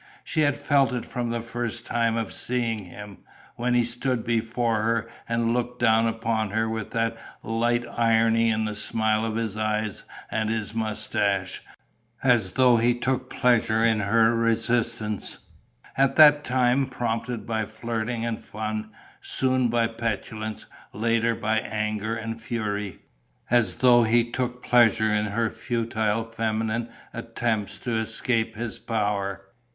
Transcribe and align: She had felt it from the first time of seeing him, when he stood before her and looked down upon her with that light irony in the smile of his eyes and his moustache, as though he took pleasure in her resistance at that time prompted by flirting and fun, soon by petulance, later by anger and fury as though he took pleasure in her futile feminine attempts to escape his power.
She 0.23 0.41
had 0.41 0.55
felt 0.57 0.93
it 0.93 1.05
from 1.05 1.29
the 1.29 1.43
first 1.43 1.85
time 1.85 2.17
of 2.17 2.33
seeing 2.33 2.85
him, 2.85 3.19
when 3.55 3.75
he 3.75 3.83
stood 3.83 4.23
before 4.23 4.81
her 4.81 5.07
and 5.29 5.53
looked 5.53 5.77
down 5.79 6.07
upon 6.07 6.49
her 6.49 6.67
with 6.67 6.89
that 6.89 7.15
light 7.43 7.85
irony 7.87 8.49
in 8.49 8.65
the 8.65 8.73
smile 8.73 9.23
of 9.23 9.35
his 9.35 9.57
eyes 9.57 10.03
and 10.31 10.49
his 10.49 10.73
moustache, 10.73 11.61
as 12.23 12.53
though 12.53 12.77
he 12.77 12.95
took 12.95 13.29
pleasure 13.29 13.85
in 13.85 13.99
her 13.99 14.33
resistance 14.35 15.37
at 15.95 16.15
that 16.15 16.43
time 16.43 16.87
prompted 16.87 17.45
by 17.45 17.63
flirting 17.67 18.25
and 18.25 18.43
fun, 18.43 18.89
soon 19.21 19.67
by 19.67 19.85
petulance, 19.85 20.65
later 20.93 21.35
by 21.35 21.59
anger 21.59 22.15
and 22.15 22.41
fury 22.41 23.03
as 23.51 23.75
though 23.75 24.01
he 24.01 24.31
took 24.31 24.63
pleasure 24.63 25.13
in 25.13 25.25
her 25.27 25.51
futile 25.51 26.23
feminine 26.23 26.89
attempts 27.13 27.77
to 27.77 27.95
escape 27.95 28.55
his 28.55 28.79
power. 28.79 29.45